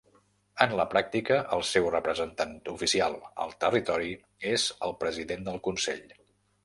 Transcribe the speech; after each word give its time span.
En 0.65 0.71
la 0.79 0.85
pràctica, 0.93 1.35
el 1.57 1.61
seu 1.71 1.89
representant 1.95 2.55
oficial 2.73 3.19
al 3.45 3.53
territori 3.65 4.11
és 4.55 4.67
el 4.89 4.97
president 5.05 5.47
del 5.51 5.63
Consell. 5.69 6.15